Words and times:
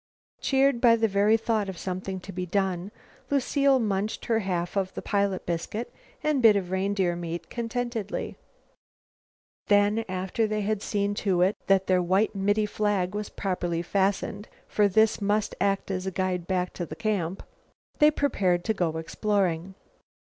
Cheered 0.39 0.81
by 0.81 0.95
the 0.95 1.07
very 1.07 1.37
thought 1.37 1.69
of 1.69 1.77
something 1.77 2.19
to 2.21 2.31
be 2.31 2.47
done, 2.47 2.89
Lucile 3.29 3.77
munched 3.77 4.25
her 4.25 4.39
half 4.39 4.75
of 4.75 4.91
the 4.95 5.01
pilot 5.03 5.45
biscuit 5.45 5.93
and 6.23 6.41
bit 6.41 6.55
of 6.55 6.71
reindeer 6.71 7.15
meat 7.15 7.51
contentedly. 7.51 8.35
Then, 9.67 10.03
after 10.09 10.47
they 10.47 10.61
had 10.61 10.81
seen 10.81 11.13
to 11.21 11.43
it 11.43 11.55
that 11.67 11.85
their 11.85 12.01
white 12.01 12.33
middy 12.33 12.65
flag 12.65 13.13
was 13.13 13.29
properly 13.29 13.83
fastened, 13.83 14.47
for 14.67 14.87
this 14.87 15.21
must 15.21 15.53
act 15.61 15.91
as 15.91 16.07
a 16.07 16.11
guide 16.11 16.47
back 16.47 16.73
to 16.73 16.87
camp, 16.87 17.43
they 17.99 18.09
prepared 18.09 18.63
to 18.63 18.73
go 18.73 18.97
exploring. 18.97 19.75